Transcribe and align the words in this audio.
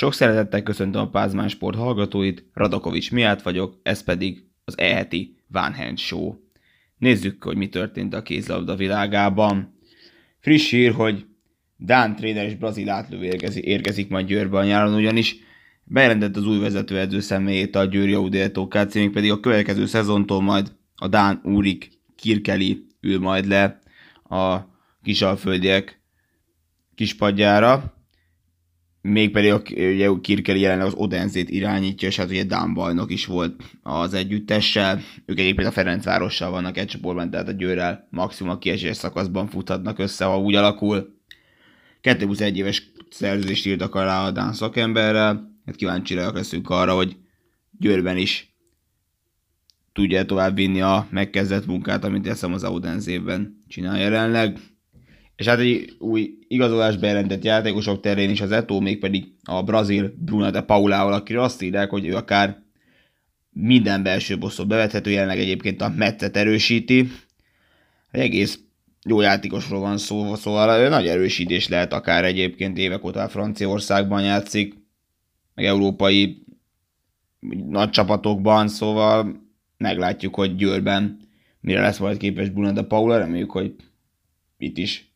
Sok 0.00 0.14
szeretettel 0.14 0.62
köszöntöm 0.62 1.00
a 1.00 1.08
Pázmán 1.08 1.48
Sport 1.48 1.76
hallgatóit, 1.76 2.44
Radakovics 2.54 3.12
miatt 3.12 3.42
vagyok, 3.42 3.80
ez 3.82 4.02
pedig 4.02 4.44
az 4.64 4.78
eheti 4.78 5.36
Van 5.46 5.74
Hand 5.74 5.98
Show. 5.98 6.34
Nézzük, 6.96 7.44
hogy 7.44 7.56
mi 7.56 7.68
történt 7.68 8.14
a 8.14 8.22
kézlabda 8.22 8.76
világában. 8.76 9.78
Friss 10.38 10.70
hír, 10.70 10.92
hogy 10.92 11.26
Dán 11.76 12.16
tréner 12.16 12.44
és 12.44 12.54
brazil 12.54 12.90
átlövő 12.90 13.24
érkezik, 13.24 13.64
érkezik 13.64 14.08
majd 14.08 14.26
Győrbe 14.26 14.58
a 14.58 14.64
nyáron, 14.64 14.94
ugyanis 14.94 15.36
bejelentett 15.84 16.36
az 16.36 16.46
új 16.46 16.58
vezetőedző 16.58 17.20
személyét 17.20 17.76
a 17.76 17.84
Győri 17.84 18.12
Audietó 18.12 18.68
KC, 18.68 18.94
még 18.94 19.10
pedig 19.10 19.30
a 19.30 19.40
következő 19.40 19.86
szezontól 19.86 20.42
majd 20.42 20.72
a 20.94 21.08
Dán 21.08 21.40
Úrik 21.44 21.90
Kirkeli 22.16 22.86
ül 23.00 23.18
majd 23.18 23.46
le 23.46 23.78
a 24.22 24.58
kisalföldiek 25.02 26.00
kispadjára 26.94 27.98
mégpedig 29.02 29.52
a, 29.52 29.62
ugye 29.70 30.10
Kirkeli 30.20 30.60
jelenleg 30.60 30.86
az 30.86 30.94
Odenzét 30.94 31.50
irányítja, 31.50 32.08
és 32.08 32.16
hát 32.16 32.30
ugye 32.30 32.44
Dán 32.44 32.74
bajnok 32.74 33.10
is 33.12 33.26
volt 33.26 33.62
az 33.82 34.14
együttessel. 34.14 35.00
Ők 35.26 35.38
egyébként 35.38 35.68
a 35.68 35.72
Ferencvárossal 35.72 36.50
vannak 36.50 36.76
egy 36.76 36.86
csoportban, 36.86 37.30
tehát 37.30 37.48
a 37.48 37.52
Győrrel 37.52 38.08
maximum 38.10 38.52
a 38.52 38.58
kiesés 38.58 38.96
szakaszban 38.96 39.48
futhatnak 39.48 39.98
össze, 39.98 40.24
ha 40.24 40.40
úgy 40.40 40.54
alakul. 40.54 41.18
221 42.00 42.56
éves 42.56 42.90
szerződést 43.10 43.66
írtak 43.66 43.94
alá 43.94 44.26
a 44.26 44.30
Dán 44.30 44.52
szakemberrel, 44.52 45.58
hát 45.66 45.76
kíváncsi 45.76 46.14
leszünk 46.14 46.70
arra, 46.70 46.94
hogy 46.94 47.16
Győrben 47.78 48.16
is 48.16 48.54
tudja 49.92 50.24
tovább 50.24 50.54
vinni 50.54 50.80
a 50.80 51.06
megkezdett 51.10 51.66
munkát, 51.66 52.04
amit 52.04 52.26
eszem 52.26 52.52
az 52.52 52.64
Audenzében 52.64 53.64
csinál 53.68 53.98
jelenleg. 53.98 54.58
És 55.40 55.46
hát 55.46 55.58
egy 55.58 55.96
új 55.98 56.38
igazolás 56.48 56.96
bejelentett 56.96 57.44
játékosok 57.44 58.00
terén 58.00 58.30
is 58.30 58.40
az 58.40 58.52
Eto, 58.52 58.80
mégpedig 58.80 59.24
a 59.44 59.62
brazil 59.62 60.12
Bruna 60.18 60.50
de 60.50 60.60
Paulával, 60.60 61.12
akiről 61.12 61.42
azt 61.42 61.62
írják, 61.62 61.90
hogy 61.90 62.06
ő 62.06 62.16
akár 62.16 62.62
minden 63.50 64.02
belső 64.02 64.38
bosszot 64.38 64.66
bevethető, 64.66 65.10
jelenleg 65.10 65.38
egyébként 65.38 65.80
a 65.80 65.92
Mettet 65.96 66.36
erősíti. 66.36 67.10
Egy 68.10 68.20
egész 68.20 68.58
jó 69.04 69.20
játékosról 69.20 69.80
van 69.80 69.98
szó, 69.98 70.34
szóval 70.34 70.88
nagy 70.88 71.06
erősítés 71.06 71.68
lehet 71.68 71.92
akár 71.92 72.24
egyébként 72.24 72.78
évek 72.78 73.04
óta 73.04 73.28
Franciaországban 73.28 74.22
játszik, 74.22 74.74
meg 75.54 75.64
európai 75.64 76.44
nagy 77.68 77.90
csapatokban, 77.90 78.68
szóval 78.68 79.42
meglátjuk, 79.76 80.34
hogy 80.34 80.56
Győrben 80.56 81.18
mire 81.60 81.80
lesz 81.80 81.98
majd 81.98 82.16
képes 82.16 82.48
Bruna 82.48 82.72
de 82.72 82.82
Paula, 82.82 83.18
reméljük, 83.18 83.50
hogy 83.50 83.74
itt 84.58 84.78
is 84.78 85.09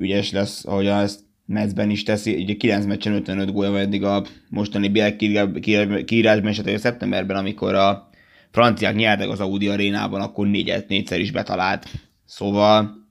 ügyes 0.00 0.32
lesz, 0.32 0.64
ahogy 0.66 0.86
ezt 0.86 1.20
Metzben 1.52 1.90
is 1.90 2.02
teszi. 2.02 2.42
Ugye 2.42 2.54
9 2.54 2.84
meccsen 2.84 3.12
55 3.12 3.52
gólja 3.52 3.78
eddig 3.78 4.04
a 4.04 4.24
mostani 4.48 4.88
Biel 4.88 5.16
kiírásban, 5.16 6.54
hát 6.54 6.78
szeptemberben, 6.78 7.36
amikor 7.36 7.74
a 7.74 8.08
franciák 8.50 8.94
nyertek 8.94 9.28
az 9.28 9.40
Audi 9.40 9.68
arénában, 9.68 10.20
akkor 10.20 10.46
négyet, 10.46 10.88
négyszer 10.88 11.20
is 11.20 11.30
betalált. 11.30 11.86
Szóval 12.24 13.06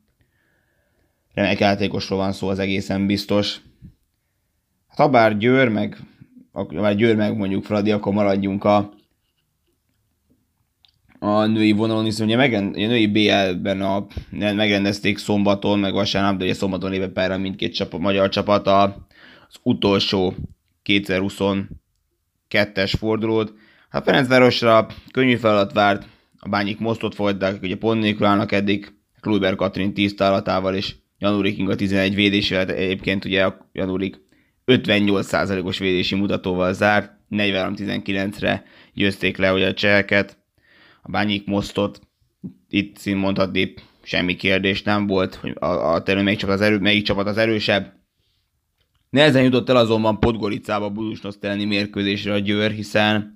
remek 1.34 1.60
játékosról 1.60 2.20
van 2.20 2.32
szó, 2.32 2.48
az 2.48 2.60
egészen 2.60 3.06
biztos. 3.06 3.62
Hát 4.88 4.98
ha 4.98 5.10
bár 5.10 5.38
Győr, 5.38 5.68
meg, 5.68 5.98
vagy 6.52 6.96
Győr 6.96 7.16
meg 7.16 7.38
mondjuk 7.38 7.64
Fradi, 7.64 7.92
akkor 7.92 8.14
maradjunk 8.14 8.64
a 8.64 8.94
a 11.20 11.46
női 11.46 11.72
vonalon, 11.72 12.04
hiszen 12.04 12.26
ugye 12.26 12.36
megrend, 12.36 12.76
a 12.76 12.80
női 12.80 13.08
BL-ben 13.08 13.82
a, 13.82 14.08
megrendezték 14.30 15.18
szombaton, 15.18 15.80
meg 15.80 15.94
vasárnap, 15.94 16.38
de 16.38 16.44
ugye 16.44 16.54
szombaton 16.54 16.94
éve 16.94 17.08
pár 17.08 17.40
mindkét 17.40 17.74
csapat, 17.74 18.00
magyar 18.00 18.30
csapat 18.30 18.68
a, 18.68 18.84
az 19.48 19.56
utolsó 19.64 20.34
2022-es 20.86 22.94
fordulót. 22.98 23.54
Hát 23.90 24.04
Ferencvárosra 24.04 24.88
könnyű 25.12 25.36
feladat 25.36 25.74
várt, 25.74 26.08
a 26.40 26.50
bányik 26.50 26.80
mosztot 26.80 27.16
folytatták, 27.16 27.62
ugye 27.62 27.76
pont 27.76 28.02
nélkül 28.02 28.26
állnak 28.26 28.52
eddig, 28.52 28.94
Kluber 29.20 29.56
Katrin 29.56 29.94
10 29.94 30.16
tálatával 30.16 30.76
és 30.76 30.96
Janurik 31.18 31.58
Inga 31.58 31.76
11 31.76 32.16
védésével, 32.16 32.70
egyébként 32.70 33.26
ugye 33.26 33.52
Janurik 33.74 34.22
58%-os 34.66 35.78
védési 35.78 36.16
mutatóval 36.16 36.74
zárt, 36.74 37.12
43-19-re 37.32 38.64
győzték 38.94 39.38
le 39.38 39.54
ugye 39.54 39.68
a 39.68 39.74
cseheket, 39.74 40.39
a 41.10 41.12
Bányik 41.12 41.46
Mosztot, 41.46 42.02
itt 42.70 42.98
szín 42.98 43.18
mondhatni, 43.18 43.74
semmi 44.04 44.36
kérdés 44.36 44.84
nem 44.84 45.08
volt, 45.08 45.36
hogy 45.36 45.56
a, 45.60 45.66
a 45.66 46.04
terül 46.04 46.24
melyik 46.24 46.40
csapat, 46.40 46.56
az 46.56 46.62
erő, 46.62 46.78
melyik 46.78 47.04
csapat 47.04 47.28
az 47.28 47.38
erősebb. 47.38 47.94
Nehezen 49.10 49.44
jutott 49.44 49.70
el 49.70 49.76
azonban 49.76 50.20
Podgoricába 50.20 50.90
Budusnosz 50.90 51.38
elleni 51.42 51.66
mérkőzésre 51.66 52.34
a 52.34 52.40
Győr, 52.40 52.72
hiszen 52.72 53.34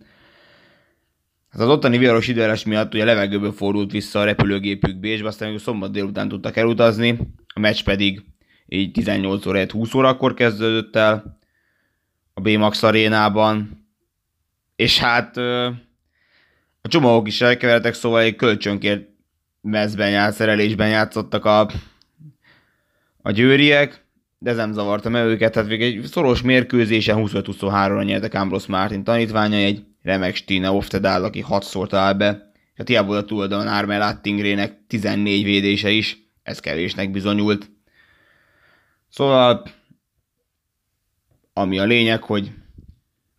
az 1.51 1.67
ottani 1.67 1.97
viharos 1.97 2.28
időjárás 2.28 2.63
miatt 2.63 2.94
ugye 2.94 3.06
levegőből 3.06 3.51
fordult 3.51 3.91
vissza 3.91 4.19
a 4.19 4.23
repülőgépük 4.23 5.00
Bécsbe, 5.00 5.28
aztán 5.28 5.57
szombat 5.57 5.91
délután 5.91 6.28
tudtak 6.28 6.57
elutazni, 6.57 7.19
a 7.53 7.59
meccs 7.59 7.84
pedig 7.84 8.23
így 8.66 8.91
18 8.91 9.45
óra 9.45 9.66
20 9.72 9.94
órakor 9.94 10.34
kezdődött 10.34 10.95
el 10.95 11.40
a 12.34 12.41
B-Max 12.41 12.84
arénában, 12.84 13.85
és 14.75 15.00
hát 15.00 15.40
a 16.86 16.88
csomagok 16.88 17.28
is 17.28 17.42
elkevertek, 17.42 17.94
szóval 17.94 18.22
egy 18.22 18.36
kölcsönkért 18.36 19.08
mezben 19.62 20.10
ját, 20.10 20.34
szerelésben 20.34 20.90
játszottak 20.90 21.46
a, 21.46 21.70
a 23.22 23.32
győriek, 23.32 24.06
de 24.38 24.50
ez 24.50 24.56
nem 24.56 24.74
zavarta 24.74 25.10
meg 25.10 25.26
őket, 25.26 25.52
tehát 25.52 25.70
végig 25.70 25.98
egy 25.98 26.06
szoros 26.06 26.42
mérkőzésen 26.42 27.18
25-23-ra 27.20 28.06
nyertek 28.06 28.34
Ambros 28.34 28.66
Martin 28.66 29.04
tanítványa, 29.04 29.58
egy 29.58 29.86
remek 30.02 30.36
Stine 30.36 30.72
Oftedál, 30.72 31.24
aki 31.24 31.46
6-szor 31.50 31.88
talál 31.88 32.14
be, 32.14 32.52
volt 32.86 33.24
a 33.24 33.26
túloldalon 33.26 33.68
Armel 33.68 34.02
Attingrének 34.02 34.86
14 34.88 35.44
védése 35.44 35.90
is, 35.90 36.18
ez 36.44 36.60
kevésnek 36.60 37.12
bizonyult. 37.12 37.70
Szóval, 39.10 39.64
ami 41.54 41.80
a 41.80 41.84
lényeg, 41.84 42.24
hogy 42.24 42.52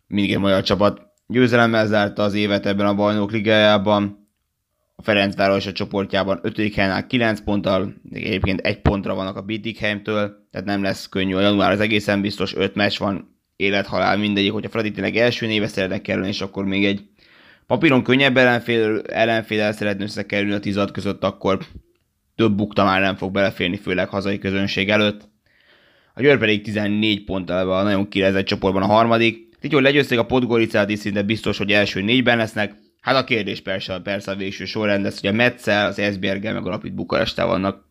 mindig 0.07 0.33
egy 0.33 0.39
magyar 0.39 0.63
csapat 0.63 1.04
Győzelemmel 1.27 1.87
zárta 1.87 2.23
az 2.23 2.33
évet 2.33 2.65
ebben 2.65 2.85
a 2.85 2.95
bajnok 2.95 3.31
ligájában. 3.31 4.29
A 4.95 5.01
Ferencváros 5.01 5.65
a 5.65 5.71
csoportjában 5.71 6.39
5. 6.41 6.73
helyen 6.73 7.07
9 7.07 7.39
ponttal, 7.43 7.93
egyébként 8.11 8.59
egy 8.59 8.81
pontra 8.81 9.15
vannak 9.15 9.35
a 9.35 9.41
Bietigheimtől, 9.41 10.47
tehát 10.51 10.67
nem 10.67 10.81
lesz 10.81 11.09
könnyű. 11.09 11.35
A 11.35 11.39
január 11.39 11.71
az 11.71 11.79
egészen 11.79 12.21
biztos 12.21 12.55
5 12.55 12.75
meccs 12.75 12.97
van, 12.97 13.39
élethalál 13.55 14.17
mindegyik, 14.17 14.51
hogyha 14.51 14.69
Fradi 14.69 14.91
tényleg 14.91 15.15
első 15.15 15.45
néve 15.45 15.67
szeretne 15.67 16.01
kerülni, 16.01 16.27
és 16.27 16.41
akkor 16.41 16.65
még 16.65 16.85
egy 16.85 17.03
papíron 17.67 18.03
könnyebb 18.03 18.37
ellenfél, 18.37 18.99
ellenfél 18.99 19.71
szeretne 19.71 20.03
összekerülni 20.03 20.53
a 20.53 20.59
tizad 20.59 20.91
között, 20.91 21.23
akkor 21.23 21.59
több 22.35 22.55
bukta 22.55 22.83
már 22.83 23.01
nem 23.01 23.15
fog 23.15 23.31
beleférni, 23.31 23.77
főleg 23.77 24.09
hazai 24.09 24.39
közönség 24.39 24.89
előtt. 24.89 25.29
A 26.13 26.21
Győr 26.21 26.37
pedig 26.37 26.63
14 26.63 27.23
ponttal 27.23 27.71
a 27.71 27.83
nagyon 27.83 28.07
kirezett 28.07 28.45
csoportban 28.45 28.83
a 28.83 28.93
harmadik, 28.93 29.44
így, 29.65 29.73
hogy 29.73 29.83
legyőzték 29.83 30.19
a 30.19 30.25
Podgoricát 30.25 30.97
szinte 30.97 31.21
biztos, 31.21 31.57
hogy 31.57 31.71
első 31.71 32.01
négyben 32.01 32.37
lesznek. 32.37 32.75
Hát 33.01 33.15
a 33.15 33.23
kérdés 33.23 33.61
persze, 33.61 33.99
persze 33.99 34.31
a 34.31 34.35
végső 34.35 34.65
sorrend 34.65 35.03
lesz, 35.03 35.19
hogy 35.19 35.29
a 35.29 35.33
Metzel, 35.33 35.85
az 35.85 35.99
Esbjergel, 35.99 36.53
meg 36.53 36.65
a 36.65 36.69
Rapid 36.69 36.93
Bukaresttel 36.93 37.45
vannak 37.45 37.85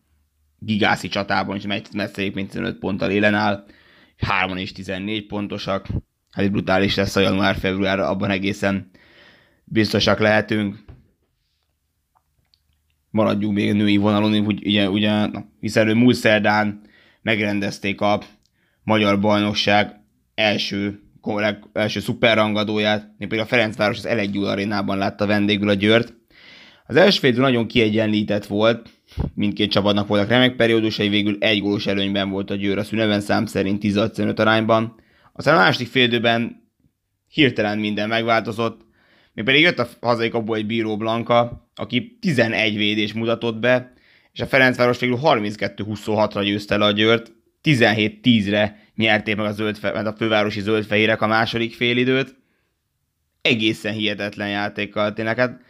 gigászi 0.59 1.07
csatában, 1.07 1.55
és 1.55 1.65
Metzel 1.65 2.09
egyébként 2.15 2.49
15 2.49 2.79
ponttal 2.79 3.11
élen 3.11 3.33
áll, 3.33 3.65
hárman 4.17 4.57
is 4.57 4.71
14 4.71 5.25
pontosak. 5.25 5.87
Hát 6.31 6.51
brutális 6.51 6.95
lesz 6.95 7.15
a 7.15 7.19
január-február, 7.19 7.99
abban 7.99 8.29
egészen 8.29 8.89
biztosak 9.63 10.19
lehetünk. 10.19 10.75
Maradjunk 13.09 13.55
még 13.55 13.69
a 13.69 13.73
női 13.73 13.97
vonalon, 13.97 14.43
hogy 14.43 14.65
ugye, 14.65 14.89
ugye 14.89 15.27
hiszen 15.59 15.97
múlt 15.97 16.15
szerdán 16.15 16.81
megrendezték 17.21 18.01
a 18.01 18.21
magyar 18.83 19.19
bajnokság 19.19 19.99
első 20.35 21.04
leg, 21.25 21.63
első 21.73 21.99
szuperrangadóját, 21.99 23.11
még 23.17 23.27
pedig 23.27 23.43
a 23.43 23.47
Ferencváros 23.47 23.97
az 23.97 24.05
Elegyű 24.05 24.41
arénában 24.41 24.97
látta 24.97 25.25
vendégül 25.25 25.69
a 25.69 25.73
Győrt. 25.73 26.13
Az 26.87 26.95
első 26.95 27.19
fél 27.19 27.41
nagyon 27.41 27.67
kiegyenlített 27.67 28.45
volt, 28.45 28.89
mindkét 29.33 29.71
csapatnak 29.71 30.07
voltak 30.07 30.29
remek 30.29 30.55
periódusai, 30.55 31.09
végül 31.09 31.37
egy 31.39 31.61
gólos 31.61 31.87
előnyben 31.87 32.29
volt 32.29 32.49
a 32.49 32.55
Győr 32.55 32.77
a 32.77 32.83
szüneven 32.83 33.21
szám 33.21 33.45
szerint 33.45 33.79
15 33.79 34.39
arányban. 34.39 34.95
Aztán 35.33 35.55
a 35.55 35.59
második 35.59 35.87
félidőben 35.87 36.69
hirtelen 37.27 37.77
minden 37.79 38.07
megváltozott, 38.07 38.81
még 39.33 39.45
pedig 39.45 39.61
jött 39.61 39.79
a 39.79 39.87
hazai 40.01 40.29
kapu 40.29 40.53
egy 40.53 40.65
bíró 40.65 40.97
Blanka, 40.97 41.69
aki 41.75 42.17
11 42.21 42.75
védés 42.75 43.13
mutatott 43.13 43.59
be, 43.59 43.93
és 44.31 44.39
a 44.39 44.45
Ferencváros 44.45 44.99
végül 44.99 45.19
32-26-ra 45.21 46.41
győzte 46.43 46.77
le 46.77 46.85
a 46.85 46.91
Győrt, 46.91 47.31
17-10-re 47.63 48.84
nyerték 48.95 49.35
meg 49.35 49.45
a, 49.45 49.51
zöld, 49.51 49.77
a 49.83 50.15
fővárosi 50.17 50.61
zöldfehérek 50.61 51.21
a 51.21 51.27
második 51.27 51.75
félidőt. 51.75 52.35
Egészen 53.41 53.93
hihetetlen 53.93 54.49
játékkal 54.49 55.13
tényleg. 55.13 55.37
Hát 55.37 55.61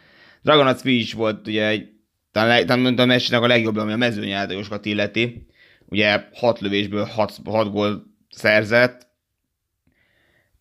Dragonac 0.42 0.84
is 0.84 1.12
volt 1.12 1.46
ugye 1.46 1.66
egy, 1.66 1.88
talán, 2.32 2.66
talán 2.66 2.98
a 2.98 3.04
meccsnek 3.04 3.40
a 3.42 3.46
legjobb, 3.46 3.76
ami 3.76 3.92
a 3.92 3.96
mezőnyjátékosokat 3.96 4.84
illeti. 4.84 5.46
Ugye 5.86 6.28
6 6.32 6.60
lövésből 6.60 7.04
6, 7.04 7.40
6 7.44 7.72
gól 7.72 8.04
szerzett. 8.30 9.06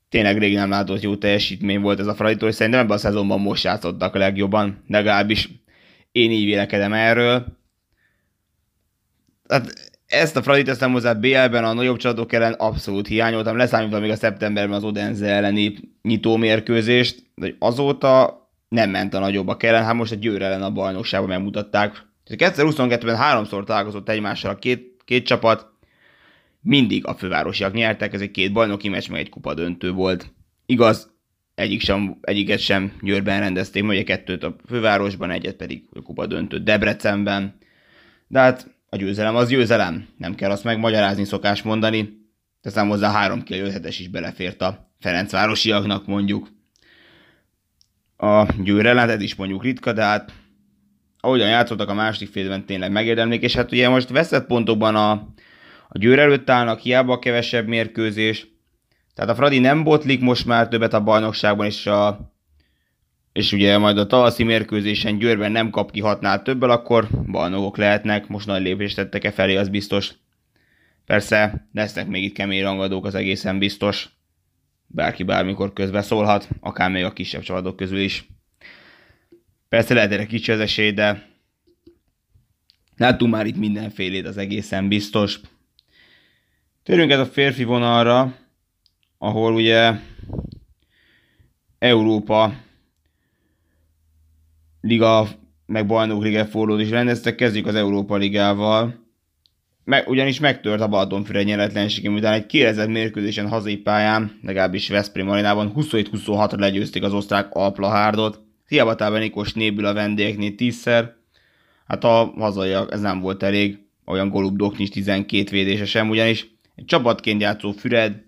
tényleg 0.09 0.37
rég 0.37 0.53
nem 0.53 0.69
látott 0.69 1.01
jó 1.01 1.17
teljesítmény 1.17 1.81
volt 1.81 1.99
ez 1.99 2.07
a 2.07 2.15
Fraditól, 2.15 2.49
és 2.49 2.55
szerintem 2.55 2.81
ebben 2.81 2.95
a 2.95 2.99
szezonban 2.99 3.39
most 3.39 3.63
játszottak 3.63 4.15
a 4.15 4.17
legjobban, 4.17 4.83
legalábbis 4.87 5.49
én 6.11 6.31
így 6.31 6.45
vélekedem 6.45 6.93
erről. 6.93 7.45
Tehát 9.47 9.84
ezt 10.07 10.35
a 10.35 10.41
Fradit 10.41 10.65
teszem 10.65 10.91
hozzá 10.91 11.13
BL-ben 11.13 11.63
a 11.63 11.73
nagyobb 11.73 11.97
csapatok 11.97 12.33
ellen 12.33 12.53
abszolút 12.53 13.07
hiányoltam, 13.07 13.57
leszámítva 13.57 13.99
még 13.99 14.09
a 14.09 14.15
szeptemberben 14.15 14.75
az 14.77 14.83
Odense 14.83 15.25
elleni 15.25 15.75
nyitómérkőzést, 16.01 17.23
de 17.35 17.55
azóta 17.59 18.43
nem 18.69 18.89
ment 18.89 19.13
a 19.13 19.19
nagyobbak 19.19 19.63
ellen, 19.63 19.83
hát 19.83 19.93
most 19.93 20.11
a 20.11 20.15
Győr 20.15 20.41
ellen 20.41 20.63
a 20.63 20.71
bajnokságban 20.71 21.29
megmutatták. 21.29 22.05
2022-ben 22.29 23.15
háromszor 23.15 23.63
találkozott 23.63 24.09
egymással 24.09 24.51
a 24.51 24.55
két, 24.55 25.01
két 25.05 25.25
csapat, 25.25 25.73
mindig 26.61 27.05
a 27.05 27.13
fővárosiak 27.13 27.73
nyertek, 27.73 28.13
ez 28.13 28.21
egy 28.21 28.31
két 28.31 28.53
bajnoki 28.53 28.89
meccs, 28.89 29.09
meg 29.09 29.19
egy 29.19 29.29
kupa 29.29 29.53
döntő 29.53 29.91
volt. 29.91 30.33
Igaz, 30.65 31.13
egyik 31.55 31.81
sem, 31.81 32.17
egyiket 32.21 32.59
sem 32.59 32.91
Győrben 33.01 33.39
rendezték, 33.39 33.83
ugye 33.83 34.03
kettőt 34.03 34.43
a 34.43 34.55
fővárosban, 34.67 35.31
egyet 35.31 35.55
pedig 35.55 35.83
a 35.93 36.01
kupa 36.01 36.25
döntő 36.25 36.59
Debrecenben. 36.59 37.57
De 38.27 38.39
hát 38.39 38.74
a 38.95 38.97
győzelem 38.97 39.35
az 39.35 39.49
győzelem, 39.49 40.07
nem 40.17 40.35
kell 40.35 40.51
azt 40.51 40.63
megmagyarázni, 40.63 41.23
szokás 41.23 41.61
mondani. 41.61 42.09
Teszem 42.61 42.87
hozzá 42.87 43.11
3 43.11 43.43
es 43.83 43.99
is 43.99 44.07
belefért 44.07 44.61
a 44.61 44.91
Ferencvárosiaknak 44.99 46.05
mondjuk. 46.07 46.47
A 48.17 48.45
Győr 48.63 48.85
ellen, 48.85 49.09
ez 49.09 49.21
is 49.21 49.35
mondjuk 49.35 49.63
ritka, 49.63 49.93
de 49.93 50.03
hát 50.03 50.33
ahogyan 51.19 51.47
játszottak 51.47 51.89
a 51.89 51.93
második 51.93 52.29
félben 52.29 52.65
tényleg 52.65 52.91
megérdemlik, 52.91 53.41
és 53.41 53.55
hát 53.55 53.71
ugye 53.71 53.89
most 53.89 54.09
veszett 54.09 54.45
pontokban 54.47 54.95
a, 54.95 55.11
a 55.89 55.97
Győr 55.97 56.19
előtt 56.19 56.49
állnak, 56.49 56.79
hiába 56.79 57.19
kevesebb 57.19 57.67
mérkőzés, 57.67 58.47
tehát 59.13 59.31
a 59.31 59.35
Fradi 59.35 59.59
nem 59.59 59.83
botlik 59.83 60.21
most 60.21 60.45
már 60.45 60.67
többet 60.67 60.93
a 60.93 61.03
bajnokságban, 61.03 61.65
és, 61.65 61.85
a, 61.85 62.34
és 63.35 63.51
ugye 63.51 63.77
majd 63.77 63.97
a 63.97 64.07
tavaszi 64.07 64.43
mérkőzésen 64.43 65.17
Győrben 65.17 65.51
nem 65.51 65.69
kap 65.69 65.91
ki 65.91 65.99
hatnál 65.99 66.41
többel, 66.41 66.69
akkor 66.69 67.07
bajnokok 67.31 67.77
lehetnek, 67.77 68.27
most 68.27 68.45
nagy 68.47 68.61
lépést 68.61 68.95
tettek-e 68.95 69.31
felé, 69.31 69.55
az 69.55 69.69
biztos. 69.69 70.13
Persze 71.05 71.67
lesznek 71.73 72.07
még 72.07 72.23
itt 72.23 72.33
kemény 72.33 72.61
rangadók, 72.61 73.05
az 73.05 73.15
egészen 73.15 73.59
biztos. 73.59 74.09
Bárki 74.87 75.23
bármikor 75.23 75.73
közbeszólhat, 75.73 76.47
akár 76.59 76.91
még 76.91 77.03
a 77.03 77.13
kisebb 77.13 77.41
csapatok 77.41 77.75
közül 77.75 77.99
is. 77.99 78.27
Persze 79.69 79.93
lehet 79.93 80.11
erre 80.11 80.25
kicsi 80.25 80.51
az 80.51 80.59
esély, 80.59 80.91
de 80.91 81.29
láttunk 82.97 83.33
már 83.33 83.45
itt 83.45 83.57
mindenfélét, 83.57 84.25
az 84.25 84.37
egészen 84.37 84.87
biztos. 84.87 85.39
Törünk 86.83 87.11
ez 87.11 87.19
a 87.19 87.25
férfi 87.25 87.63
vonalra, 87.63 88.37
ahol 89.17 89.53
ugye 89.53 89.93
Európa 91.79 92.63
Liga, 94.87 95.27
meg 95.65 95.85
Bajnok 95.85 96.23
Liga 96.23 96.45
fordulót 96.45 96.81
is 96.81 96.89
rendeztek, 96.89 97.35
kezdjük 97.35 97.67
az 97.67 97.75
Európa 97.75 98.15
Ligával. 98.15 98.95
Meg, 99.83 100.07
ugyanis 100.07 100.39
megtört 100.39 100.81
a 100.81 100.87
Balatonfüred 100.87 101.45
nyeretlenség, 101.45 102.09
miután 102.09 102.33
egy 102.33 102.45
kérezett 102.45 102.87
mérkőzésen 102.87 103.47
hazai 103.47 103.77
pályán, 103.77 104.39
legalábbis 104.41 104.89
Veszprém 104.89 105.29
arénában 105.29 105.73
27-26-ra 105.75 106.59
legyőzték 106.59 107.03
az 107.03 107.13
osztrák 107.13 107.53
Alplahárdot. 107.53 108.41
Hiába 108.67 109.17
Nikos 109.17 109.53
Nébül 109.53 109.85
a 109.85 109.93
vendégeknél 109.93 110.55
tízszer, 110.55 111.13
hát 111.87 112.03
a 112.03 112.33
hazaiak 112.37 112.91
ez 112.91 113.01
nem 113.01 113.19
volt 113.19 113.43
elég, 113.43 113.79
olyan 114.05 114.29
golubdok 114.29 114.77
nincs 114.77 114.91
12 114.91 115.43
védése 115.51 115.85
sem, 115.85 116.09
ugyanis 116.09 116.47
egy 116.75 116.85
csapatként 116.85 117.41
játszó 117.41 117.71
Füred 117.71 118.23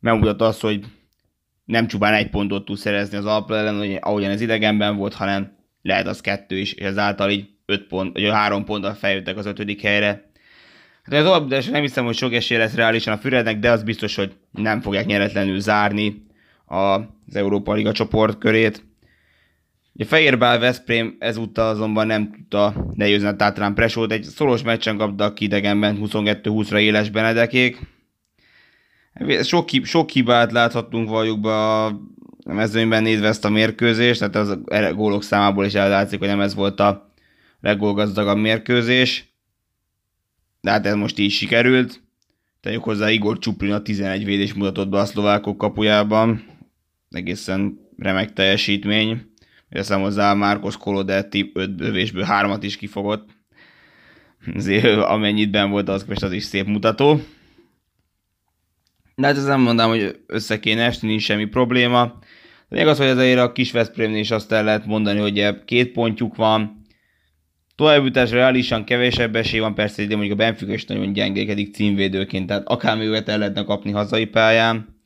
megmutatta 0.00 0.46
azt, 0.46 0.60
hogy 0.60 0.84
nem 1.64 1.86
csupán 1.86 2.14
egy 2.14 2.30
pontot 2.30 2.64
tud 2.64 2.76
szerezni 2.76 3.16
az 3.16 3.26
Alpla 3.26 3.56
ellen, 3.56 3.96
ahogyan 4.00 4.30
ez 4.30 4.40
idegenben 4.40 4.96
volt, 4.96 5.14
hanem 5.14 5.55
lehet 5.86 6.06
az 6.06 6.20
kettő 6.20 6.58
is, 6.58 6.72
és 6.72 6.84
ezáltal 6.84 7.30
így 7.30 7.48
öt 7.66 7.86
pont, 7.86 8.12
vagy 8.12 8.30
három 8.30 8.64
ponttal 8.64 8.94
feljöttek 8.94 9.36
az 9.36 9.46
ötödik 9.46 9.80
helyre. 9.80 10.30
Hát 11.02 11.20
az 11.20 11.26
alapdás 11.26 11.66
nem 11.66 11.82
hiszem, 11.82 12.04
hogy 12.04 12.16
sok 12.16 12.32
esély 12.32 12.58
lesz 12.58 12.74
reálisan 12.74 13.12
a 13.14 13.18
Fürednek, 13.18 13.58
de 13.58 13.70
az 13.70 13.82
biztos, 13.82 14.14
hogy 14.14 14.32
nem 14.50 14.80
fogják 14.80 15.06
nyeretlenül 15.06 15.60
zárni 15.60 16.26
az 16.64 17.00
Európa 17.32 17.72
Liga 17.72 17.92
csoport 17.92 18.38
körét. 18.38 18.84
A 19.98 20.04
Fehérbál 20.04 20.58
Veszprém 20.58 21.16
ezúttal 21.18 21.68
azonban 21.68 22.06
nem 22.06 22.30
tudta 22.30 22.86
legyőzni 22.96 23.28
a 23.28 23.36
Tátrán 23.36 23.74
Presót, 23.74 24.12
egy 24.12 24.22
szoros 24.22 24.62
meccsen 24.62 24.96
kaptak 24.96 25.40
idegenben 25.40 25.98
22-20-ra 26.02 26.78
éles 26.78 27.10
Benedekék, 27.10 27.78
sok, 29.42 29.68
sok 29.82 30.10
hibát 30.10 30.52
láthattunk 30.52 31.08
valljuk 31.08 31.40
be 31.40 31.50
a 31.50 32.00
mezőnyben 32.54 33.02
nézve 33.02 33.26
ezt 33.26 33.44
a 33.44 33.50
mérkőzést, 33.50 34.18
tehát 34.18 34.36
az 34.36 34.58
a 34.66 34.94
gólok 34.94 35.22
számából 35.22 35.64
is 35.64 35.74
ellátszik, 35.74 36.18
hogy 36.18 36.28
nem 36.28 36.40
ez 36.40 36.54
volt 36.54 36.80
a 36.80 37.12
leggólgazdagabb 37.60 38.38
mérkőzés. 38.38 39.34
De 40.60 40.70
hát 40.70 40.86
ez 40.86 40.94
most 40.94 41.18
így 41.18 41.30
sikerült. 41.30 42.02
Tegyük 42.60 42.82
hozzá 42.82 43.10
Igor 43.10 43.38
Csuplin 43.38 43.72
a 43.72 43.82
11 43.82 44.24
védés 44.24 44.54
mutatott 44.54 44.88
be 44.88 44.98
a 44.98 45.04
szlovákok 45.04 45.58
kapujában. 45.58 46.44
Egészen 47.10 47.78
remek 47.96 48.32
teljesítmény. 48.32 49.30
Veszem 49.68 50.00
hozzá 50.00 50.34
Márkos 50.34 50.76
Kolodetti 50.76 51.50
5 51.54 51.76
bővésből 51.76 52.26
3-at 52.28 52.58
is 52.60 52.76
kifogott. 52.76 53.28
Azért 54.54 55.00
amennyit 55.02 55.50
ben 55.50 55.70
volt, 55.70 55.88
az, 55.88 56.06
az 56.20 56.32
is 56.32 56.44
szép 56.44 56.66
mutató. 56.66 57.20
De 59.14 59.26
hát 59.26 59.36
ezt 59.36 59.46
nem 59.46 59.60
mondom, 59.60 59.88
hogy 59.88 60.20
össze 60.26 60.60
kéne 60.60 60.84
esni, 60.84 61.08
nincs 61.08 61.22
semmi 61.22 61.44
probléma. 61.44 62.18
De 62.68 62.76
még 62.76 62.86
az, 62.86 62.98
hogy 62.98 63.06
azért 63.06 63.38
a 63.38 63.52
kis 63.52 63.72
Veszprémnél 63.72 64.20
is 64.20 64.30
azt 64.30 64.52
el 64.52 64.64
lehet 64.64 64.86
mondani, 64.86 65.20
hogy 65.20 65.64
két 65.64 65.92
pontjuk 65.92 66.36
van. 66.36 66.84
Továbbjutás 67.74 68.30
reálisan 68.30 68.84
kevesebb 68.84 69.36
esély 69.36 69.60
van, 69.60 69.74
persze 69.74 70.04
de 70.04 70.16
mondjuk 70.16 70.38
a 70.38 70.42
Benfica 70.42 70.72
is 70.72 70.84
nagyon 70.84 71.12
gyengékedik 71.12 71.74
címvédőként, 71.74 72.46
tehát 72.46 72.68
akár 72.68 72.96
még 72.96 73.22
el 73.26 73.38
lehetne 73.38 73.64
kapni 73.64 73.90
hazai 73.90 74.24
pályán, 74.24 75.00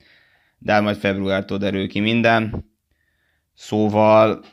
de 0.59 0.73
hát 0.73 0.83
majd 0.83 0.97
februártól 0.97 1.59
derül 1.59 1.89
ki 1.89 2.01
minden. 2.01 2.69
Szóval 3.55 4.45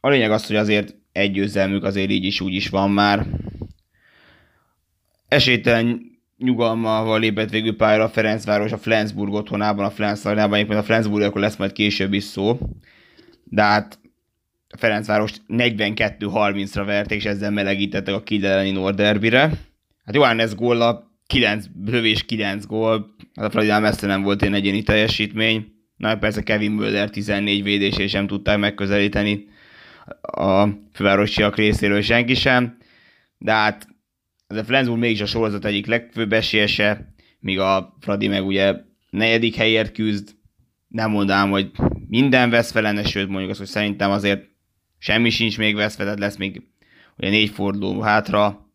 a 0.00 0.08
lényeg 0.08 0.30
az, 0.30 0.46
hogy 0.46 0.56
azért 0.56 0.94
egy 1.12 1.32
győzelmük 1.32 1.84
azért 1.84 2.10
így 2.10 2.24
is 2.24 2.40
úgy 2.40 2.54
is 2.54 2.68
van 2.68 2.90
már. 2.90 3.26
Esélytelen 5.28 6.09
nyugalmával 6.40 7.20
lépett 7.20 7.50
végül 7.50 7.76
pályára 7.76 8.04
a 8.04 8.08
Ferencváros 8.08 8.72
a 8.72 8.78
Flensburg 8.78 9.32
otthonában, 9.32 9.84
a 9.84 9.90
Flens 9.90 10.24
arenában, 10.24 10.58
éppen 10.58 10.76
a 10.76 10.82
Flensburg 10.82 11.24
akkor 11.24 11.40
lesz 11.40 11.56
majd 11.56 11.72
később 11.72 12.12
is 12.12 12.24
szó. 12.24 12.58
De 13.44 13.62
hát 13.62 13.98
a 14.68 14.76
Ferencváros 14.76 15.32
42-30-ra 15.48 16.82
verték, 16.86 17.18
és 17.18 17.24
ezzel 17.24 17.50
melegítettek 17.50 18.14
a 18.14 18.22
Kiel 18.22 18.72
Norderbire. 18.72 19.40
Hát 20.04 20.14
Johannes 20.14 20.54
gólla 20.54 21.10
9 21.26 21.64
lövés, 21.86 22.24
9 22.24 22.66
gól, 22.66 23.14
hát 23.34 23.46
a 23.46 23.50
Fradinál 23.50 23.80
messze 23.80 24.06
nem 24.06 24.22
volt 24.22 24.42
egy 24.42 24.54
egyéni 24.54 24.82
teljesítmény. 24.82 25.66
Na 25.96 26.16
persze 26.16 26.42
Kevin 26.42 26.70
Müller 26.70 27.10
14 27.10 27.62
védés, 27.62 27.96
és 27.96 28.10
sem 28.10 28.26
tudták 28.26 28.58
megközelíteni 28.58 29.48
a 30.20 30.66
fővárosiak 30.92 31.56
részéről 31.56 32.00
senki 32.00 32.34
sem. 32.34 32.76
De 33.38 33.52
hát 33.52 33.89
a 34.58 34.64
Flensburg 34.64 35.00
mégis 35.00 35.20
a 35.20 35.26
sorozat 35.26 35.64
egyik 35.64 35.86
legfőbb 35.86 36.32
esélyese, 36.32 37.14
míg 37.40 37.58
a 37.58 37.96
Fradi 38.00 38.28
meg 38.28 38.46
ugye 38.46 38.74
negyedik 39.10 39.54
helyért 39.54 39.92
küzd. 39.92 40.34
Nem 40.88 41.10
mondanám, 41.10 41.50
hogy 41.50 41.70
minden 42.08 42.50
vesz 42.50 42.70
felene, 42.70 43.04
sőt 43.04 43.28
mondjuk 43.28 43.50
azt, 43.50 43.58
hogy 43.58 43.68
szerintem 43.68 44.10
azért 44.10 44.48
semmi 44.98 45.30
sincs 45.30 45.58
még 45.58 45.74
veszve, 45.74 46.04
tehát 46.04 46.18
lesz 46.18 46.36
még 46.36 46.62
ugye 47.16 47.30
négy 47.30 47.50
forduló 47.50 48.00
hátra. 48.00 48.68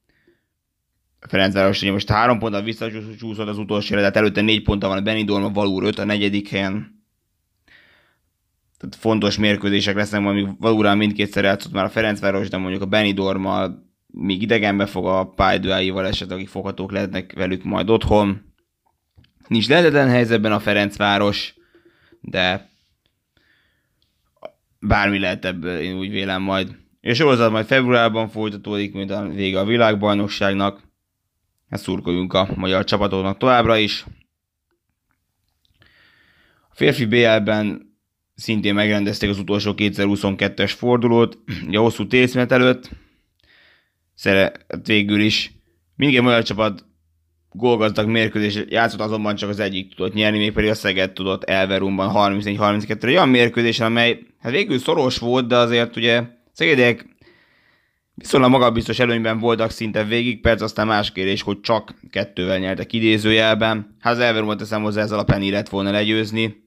Ferencváros 1.28 1.82
ugye 1.82 1.92
most 1.92 2.10
három 2.10 2.40
ponttal 2.40 2.62
visszacsúszott 2.62 3.48
az 3.48 3.58
utolsó 3.58 3.96
de 3.96 4.12
előtte 4.12 4.42
négy 4.42 4.62
ponttal 4.62 4.90
van 4.90 4.98
a 4.98 5.02
Benidorm, 5.02 5.44
a 5.44 5.50
Valúr 5.50 5.84
5 5.84 6.00
a 6.00 6.06
negyedik 6.06 6.50
helyen. 6.50 7.04
Tehát 8.78 8.96
fontos 8.96 9.38
mérkőzések 9.38 9.96
lesznek, 9.96 10.22
majd 10.22 10.36
még 10.36 10.48
Valúrán 10.60 10.98
mindkétszer 10.98 11.44
játszott 11.44 11.72
már 11.72 11.86
a 11.86 11.90
Ferencváros, 11.90 12.50
de 12.50 12.58
mondjuk 12.58 12.82
a 12.82 12.86
Benidormal 12.86 13.85
még 14.18 14.42
idegenbe 14.42 14.86
fog 14.86 15.06
a 15.06 15.30
pályduáival 15.30 16.08
esetleg, 16.08 16.48
foghatók 16.48 16.92
lehetnek 16.92 17.34
velük 17.34 17.64
majd 17.64 17.90
otthon. 17.90 18.54
Nincs 19.48 19.68
lehetetlen 19.68 20.10
helyzetben 20.10 20.52
a 20.52 20.60
Ferencváros, 20.60 21.54
de 22.22 22.70
bármi 24.80 25.20
lehet 25.20 25.46
ebből, 25.46 25.80
én 25.80 25.98
úgy 25.98 26.10
vélem 26.10 26.42
majd. 26.42 26.76
És 27.02 27.18
sorozat 27.18 27.52
majd 27.52 27.66
februárban 27.66 28.30
folytatódik, 28.30 28.94
mint 28.94 29.12
a 29.12 29.28
vége 29.28 29.60
a 29.60 29.66
világbajnokságnak. 29.66 30.82
Ezt 31.70 31.84
szurkoljunk 31.84 32.34
a 32.34 32.50
magyar 32.56 32.84
csapatoknak 32.84 33.38
továbbra 33.38 33.78
is. 33.78 34.06
A 36.70 36.76
férfi 36.76 37.06
BL-ben 37.06 37.94
szintén 38.36 38.74
megrendezték 38.74 39.30
az 39.30 39.40
utolsó 39.40 39.74
2022-es 39.78 40.74
fordulót, 40.78 41.38
a 41.72 41.78
hosszú 41.78 42.08
tészmet 42.08 42.52
előtt, 42.52 42.90
szeret 44.16 44.66
végül 44.84 45.20
is. 45.20 45.52
Mindjárt 45.96 46.26
magyar 46.26 46.44
csapat 46.44 46.86
gólgazdag 47.52 48.08
mérkőzés 48.08 48.64
játszott, 48.68 49.00
azonban 49.00 49.36
csak 49.36 49.50
az 49.50 49.60
egyik 49.60 49.96
tudott 49.96 50.14
nyerni, 50.14 50.38
mégpedig 50.38 50.70
a 50.70 50.74
Szeged 50.74 51.12
tudott 51.12 51.44
Elverumban 51.44 52.12
34-32 52.14 53.04
Egy 53.04 53.10
olyan 53.10 53.30
mérkőzésen, 53.30 53.86
amely 53.86 54.20
hát 54.40 54.52
végül 54.52 54.80
szoros 54.80 55.18
volt, 55.18 55.48
de 55.48 55.58
azért 55.58 55.96
ugye 55.96 56.24
Szegedek 56.54 57.06
viszonylag 58.14 58.50
magabiztos 58.50 59.00
előnyben 59.00 59.40
voltak 59.40 59.72
szinte 59.72 60.04
végig, 60.04 60.42
perc 60.42 60.62
aztán 60.62 60.88
más 60.88 61.12
kérdés, 61.12 61.42
hogy 61.42 61.62
csak 61.62 61.94
kettővel 62.10 62.58
nyertek 62.58 62.94
idézőjelben. 62.94 63.96
Hát 64.00 64.14
az 64.14 64.20
Elverumot 64.20 64.58
teszem 64.58 64.82
hozzá, 64.82 65.02
ez 65.02 65.12
alapján 65.12 65.50
lett 65.50 65.70
volna 65.70 65.92
legyőzni. 65.92 66.65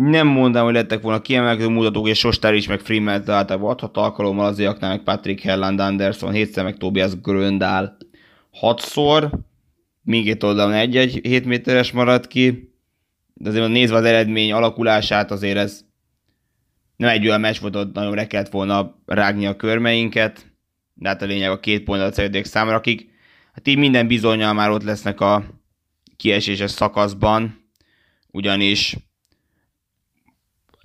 Nem 0.00 0.26
mondom, 0.26 0.64
hogy 0.64 0.74
lettek 0.74 1.02
volna 1.02 1.20
kiemelkedő 1.20 1.68
mutatók, 1.68 2.08
és 2.08 2.18
Sostár 2.18 2.54
is, 2.54 2.66
meg 2.66 2.80
Freeman 2.80 3.24
találtak 3.24 3.62
adhat 3.62 3.96
alkalommal 3.96 4.46
az 4.46 4.58
meg 4.80 5.02
Patrick 5.02 5.42
Helland 5.42 5.80
Anderson, 5.80 6.32
hétszer 6.32 6.64
meg 6.64 6.76
Tobias 6.76 7.20
Gröndál 7.20 7.96
hatszor, 8.50 9.30
mindkét 10.02 10.42
oldalon 10.42 10.72
egy-egy 10.72 11.20
7 11.22 11.44
méteres 11.44 11.92
maradt 11.92 12.26
ki, 12.26 12.72
de 13.34 13.48
azért 13.48 13.68
nézve 13.68 13.96
az 13.96 14.04
eredmény 14.04 14.52
alakulását, 14.52 15.30
azért 15.30 15.56
ez 15.56 15.84
nem 16.96 17.08
egy 17.08 17.26
olyan 17.26 17.40
meccs 17.40 17.58
volt, 17.60 17.76
ott 17.76 17.94
nagyon 17.94 18.14
le 18.14 18.26
kellett 18.26 18.50
volna 18.50 19.02
rágni 19.06 19.46
a 19.46 19.56
körmeinket, 19.56 20.52
de 20.94 21.08
hát 21.08 21.22
a 21.22 21.26
lényeg 21.26 21.50
a 21.50 21.60
két 21.60 21.84
pontot 21.84 22.14
szeretnék 22.14 22.44
számra, 22.44 22.74
akik 22.74 23.10
hát 23.52 23.68
így 23.68 23.78
minden 23.78 24.06
bizonyal 24.06 24.52
már 24.52 24.70
ott 24.70 24.82
lesznek 24.82 25.20
a 25.20 25.44
kieséses 26.16 26.70
szakaszban, 26.70 27.70
ugyanis 28.30 28.96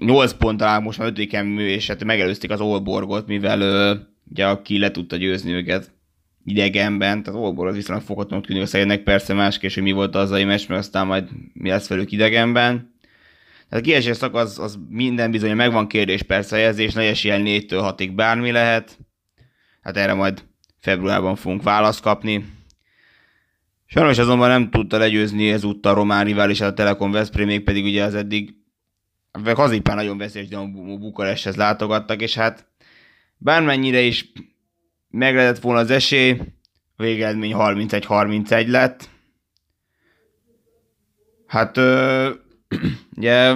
8 0.06 0.34
ponttal 0.34 0.80
most 0.80 1.00
már 1.00 1.08
5. 1.08 1.18
és 1.58 1.88
hát 1.88 2.04
megelőzték 2.04 2.52
az 2.52 2.62
Olborgot, 2.62 3.28
mivel 3.28 3.62
ö, 3.62 3.96
ugye 4.32 4.48
aki 4.48 4.78
le 4.78 4.92
tudta 4.92 5.16
győzni 5.16 5.52
őket 5.52 5.92
idegenben, 6.46 7.24
tehát 7.24 7.40
Olbor 7.40 7.68
az 7.68 7.76
viszonylag 7.76 8.06
foghatónak 8.06 8.46
tűnik 8.46 8.62
a 8.62 8.66
Szegednek, 8.66 9.04
persze 9.04 9.34
más 9.34 9.58
hogy 9.58 9.84
mi 9.84 9.92
volt 9.92 10.16
az 10.16 10.32
a 10.32 10.46
meccs, 10.46 10.68
mert 10.68 10.82
aztán 10.82 11.08
majd 11.08 11.30
mi 11.54 11.70
lesz 11.70 11.88
velük 11.88 12.12
idegenben. 12.12 12.92
Tehát 13.70 13.86
a 13.86 13.88
kiesés 13.88 14.18
szakasz 14.18 14.60
az 14.60 14.80
minden 14.90 15.32
bizony 15.32 15.56
megvan 15.56 15.88
kérdés 15.88 16.22
persze 16.22 16.58
jelzés, 16.58 16.94
nagy 16.94 17.06
esélyen 17.06 17.44
4-től 17.46 17.94
6-ig 17.98 18.12
bármi 18.16 18.52
lehet. 18.52 18.98
Hát 19.82 19.98
erre 19.98 20.14
majd 20.14 20.44
februárban 20.80 21.36
fogunk 21.36 21.64
választ 21.64 22.02
kapni. 22.02 22.46
Sajnos 23.86 24.18
azonban 24.18 24.50
nem 24.50 24.70
tudta 24.70 24.98
legyőzni 24.98 25.52
ezúttal 25.52 25.92
a 25.92 25.96
román 25.96 26.26
rivális 26.26 26.62
a 26.62 26.74
Telekom 26.74 27.12
Veszprém, 27.12 27.48
még 27.48 27.64
pedig 27.64 27.84
ugye 27.84 28.04
az 28.04 28.16
eddig 28.16 28.56
hazipán 29.56 29.96
nagyon 29.96 30.18
veszélyes 30.18 30.52
a 30.52 30.68
Bukaresthez 30.98 31.56
látogattak, 31.56 32.22
és 32.22 32.36
hát 32.36 32.68
bármennyire 33.38 34.02
is 34.02 34.32
meg 35.10 35.36
lehetett 35.36 35.62
volna 35.62 35.80
az 35.80 35.90
esély, 35.90 36.42
végeredmény 36.98 37.54
31-31 37.56 38.68
lett. 38.68 39.10
Hát 41.48 41.78
ö, 41.78 42.30
ugye 43.18 43.56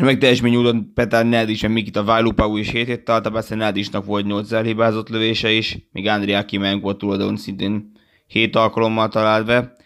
meg 0.00 0.18
teljesmény 0.18 0.56
úton 0.56 0.92
Petár 0.94 1.26
Nedis, 1.26 1.66
Mikita 1.66 2.04
Vajlupau 2.04 2.56
is 2.56 2.70
7 2.70 2.86
hét 2.86 3.04
találta, 3.04 3.30
persze 3.30 3.54
Nedisnak 3.54 4.04
volt 4.04 4.26
8 4.26 4.52
elhibázott 4.52 5.08
lövése 5.08 5.50
is, 5.50 5.78
míg 5.92 6.06
Andrea 6.06 6.44
Kimenk 6.44 6.82
volt 6.82 6.98
tulajdon 6.98 7.36
szintén 7.36 7.92
7 8.26 8.56
alkalommal 8.56 9.08
talált 9.08 9.46
be. 9.46 9.76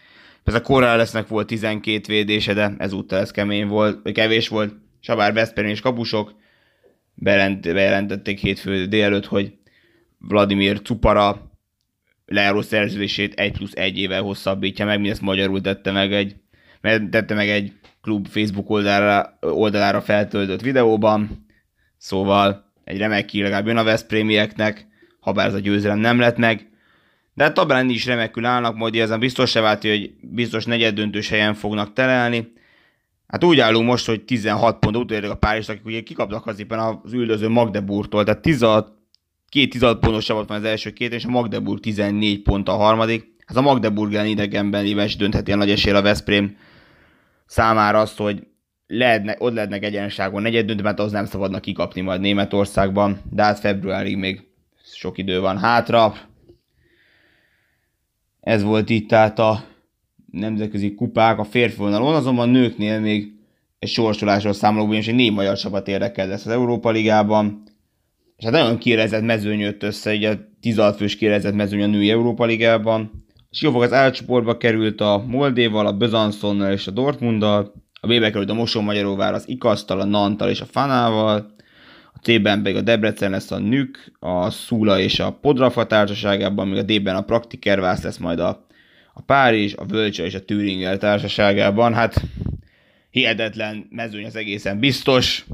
Persze 0.45 0.61
Korrál 0.61 0.97
lesznek 0.97 1.27
volt 1.27 1.47
12 1.47 2.01
védése, 2.07 2.53
de 2.53 2.75
ezúttal 2.77 3.19
ez 3.19 3.31
kemény 3.31 3.67
volt, 3.67 4.11
kevés 4.11 4.47
volt. 4.47 4.73
Sabár 4.99 5.33
Veszperin 5.33 5.69
és 5.69 5.81
kapusok 5.81 6.35
bejelentették 7.15 8.39
hétfő 8.39 8.85
délelőtt, 8.85 9.25
hogy 9.25 9.53
Vladimir 10.17 10.81
Cupara 10.81 11.51
lejáró 12.25 12.61
szerződését 12.61 13.33
1 13.33 13.51
plusz 13.51 13.71
1 13.75 13.97
évvel 13.97 14.21
hosszabbítja 14.21 14.85
meg, 14.85 14.99
mindezt 14.99 15.21
magyarul 15.21 15.61
tette 15.61 15.91
meg 15.91 16.13
egy, 16.13 16.35
tette 16.81 17.33
meg 17.33 17.49
egy 17.49 17.73
klub 18.01 18.27
Facebook 18.27 18.69
oldalára, 18.69 19.37
oldalára 19.41 20.01
feltöltött 20.01 20.61
videóban, 20.61 21.45
szóval 21.97 22.73
egy 22.83 22.97
remek 22.97 23.25
ki 23.25 23.41
legalább 23.41 23.67
jön 23.67 23.77
a 23.77 23.83
Veszprémieknek, 23.83 24.87
ha 25.19 25.31
bár 25.31 25.47
ez 25.47 25.53
a 25.53 25.59
győzelem 25.59 25.99
nem 25.99 26.19
lett 26.19 26.37
meg, 26.37 26.69
de 27.35 27.43
hát 27.43 27.53
tabelán 27.53 27.89
is 27.89 28.05
remekül 28.05 28.45
állnak, 28.45 28.75
majd 28.75 28.95
ezen 28.95 29.19
biztos 29.19 29.49
se 29.49 29.61
vált, 29.61 29.81
hogy 29.81 30.13
biztos 30.21 30.65
negyeddöntős 30.65 31.29
helyen 31.29 31.53
fognak 31.53 31.93
telelni. 31.93 32.53
Hát 33.27 33.43
úgy 33.43 33.59
állunk 33.59 33.87
most, 33.87 34.05
hogy 34.05 34.21
16 34.21 34.79
pont 34.79 34.95
utolérjük 34.95 35.31
a 35.31 35.35
Párizs, 35.35 35.69
akik 35.69 35.85
ugye 35.85 36.01
kikaptak 36.01 36.45
az 36.47 36.59
éppen 36.59 36.79
az 36.79 37.13
üldöző 37.13 37.49
Magdeburgtól, 37.49 38.23
tehát 38.23 38.41
16 38.41 38.91
két 39.49 39.69
16 39.69 39.99
pontos 39.99 40.25
csapat 40.25 40.47
van 40.47 40.57
az 40.57 40.63
első 40.63 40.91
két, 40.91 41.13
és 41.13 41.25
a 41.25 41.29
Magdeburg 41.29 41.79
14 41.79 42.41
pont 42.41 42.69
a 42.69 42.75
harmadik. 42.75 43.33
Hát 43.45 43.57
a 43.57 43.61
Magdeburg 43.61 44.13
ellen 44.13 44.25
idegenben 44.25 44.85
éves 44.85 45.15
döntheti 45.15 45.51
a 45.51 45.55
nagy 45.55 45.71
esél 45.71 45.95
a 45.95 46.01
Veszprém 46.01 46.57
számára 47.45 47.99
azt, 47.99 48.17
hogy 48.17 48.47
lehetne, 48.87 49.35
ott 49.39 49.53
lehetnek 49.53 49.83
egyenságon 49.83 50.41
negyed 50.41 50.65
döntő, 50.65 50.83
mert 50.83 50.99
az 50.99 51.11
nem 51.11 51.25
szabadna 51.25 51.59
kikapni 51.59 52.01
majd 52.01 52.21
Németországban, 52.21 53.21
de 53.31 53.43
hát 53.43 53.59
februárig 53.59 54.17
még 54.17 54.41
sok 54.83 55.17
idő 55.17 55.39
van 55.39 55.57
hátra. 55.57 56.13
Ez 58.45 58.63
volt 58.63 58.89
itt 58.89 59.09
tehát 59.09 59.39
a 59.39 59.63
nemzetközi 60.31 60.93
kupák 60.93 61.39
a 61.39 61.43
férfi 61.43 61.77
vonalon, 61.77 62.15
azonban 62.15 62.49
nőknél 62.49 62.99
még 62.99 63.33
egy 63.79 63.89
sorsolásról 63.89 64.53
számoló, 64.53 64.85
ugyanis 64.85 65.07
egy 65.07 65.15
négy 65.15 65.33
magyar 65.33 65.57
csapat 65.57 65.87
érdekel 65.87 66.27
lesz 66.27 66.45
az 66.45 66.51
Európa 66.51 66.89
Ligában 66.89 67.63
és 68.37 68.43
hát 68.43 68.53
nagyon 68.53 68.77
kérezett 68.77 69.23
mezőny 69.23 69.59
jött 69.59 69.83
össze, 69.83 70.13
ugye 70.13 70.31
a 70.31 70.37
16 70.61 70.95
fős 70.95 71.15
kérezett 71.15 71.53
mezőny 71.53 71.81
a 71.81 71.87
női 71.87 72.09
Európa 72.09 72.45
Ligában. 72.45 73.11
A 73.35 73.55
Siófok 73.55 73.81
az 73.81 73.91
elcsoportba 73.91 74.57
került 74.57 75.01
a 75.01 75.23
Moldéval, 75.27 75.87
a 75.87 75.97
Bezanszonnal 75.97 76.71
és 76.71 76.87
a 76.87 76.91
Dortmunddal, 76.91 77.73
a 78.01 78.07
B-be 78.07 78.29
került 78.29 78.49
a 78.49 78.53
Moson 78.53 78.83
Magyaróvár 78.83 79.33
az 79.33 79.49
Ikasztal, 79.49 79.99
a 79.99 80.05
Nantal 80.05 80.49
és 80.49 80.61
a 80.61 80.65
Fanával, 80.65 81.54
C-ben 82.25 82.61
pedig 82.61 82.75
a 82.75 82.81
Debrecen 82.81 83.31
lesz 83.31 83.51
a 83.51 83.57
Nük, 83.57 84.11
a 84.19 84.49
Szula 84.49 84.99
és 84.99 85.19
a 85.19 85.31
Podrafa 85.31 85.85
társaságában, 85.85 86.67
míg 86.67 86.77
a 86.77 86.83
D-ben 86.83 87.15
a 87.15 87.21
Praktikervász 87.21 88.03
lesz 88.03 88.17
majd 88.17 88.39
a, 88.39 88.65
a 89.13 89.21
Párizs, 89.21 89.73
a 89.77 89.85
Völcse 89.85 90.25
és 90.25 90.33
a 90.33 90.45
Thüringer 90.45 90.97
társaságában. 90.97 91.93
Hát 91.93 92.21
hihetetlen 93.09 93.87
mezőny 93.89 94.25
az 94.25 94.35
egészen 94.35 94.79
biztos 94.79 95.45